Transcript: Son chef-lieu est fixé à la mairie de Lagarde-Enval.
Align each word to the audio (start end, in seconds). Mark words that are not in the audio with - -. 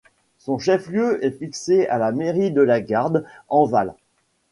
Son 0.39 0.57
chef-lieu 0.57 1.23
est 1.23 1.29
fixé 1.29 1.85
à 1.85 1.99
la 1.99 2.11
mairie 2.11 2.49
de 2.49 2.63
Lagarde-Enval. 2.63 3.93